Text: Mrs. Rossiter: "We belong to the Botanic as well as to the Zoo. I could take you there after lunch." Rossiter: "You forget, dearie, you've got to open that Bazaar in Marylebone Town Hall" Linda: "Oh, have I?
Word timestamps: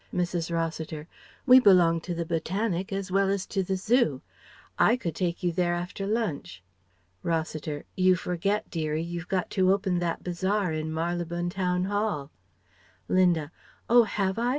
Mrs. 0.11 0.51
Rossiter: 0.51 1.07
"We 1.45 1.59
belong 1.59 2.01
to 2.01 2.15
the 2.15 2.25
Botanic 2.25 2.91
as 2.91 3.11
well 3.11 3.29
as 3.29 3.45
to 3.45 3.61
the 3.61 3.75
Zoo. 3.75 4.23
I 4.79 4.97
could 4.97 5.13
take 5.13 5.43
you 5.43 5.51
there 5.51 5.75
after 5.75 6.07
lunch." 6.07 6.63
Rossiter: 7.21 7.85
"You 7.95 8.15
forget, 8.15 8.67
dearie, 8.71 9.03
you've 9.03 9.27
got 9.27 9.51
to 9.51 9.71
open 9.71 9.99
that 9.99 10.23
Bazaar 10.23 10.73
in 10.73 10.91
Marylebone 10.91 11.51
Town 11.51 11.83
Hall" 11.83 12.31
Linda: 13.15 13.51
"Oh, 13.91 14.05
have 14.05 14.39
I? 14.39 14.49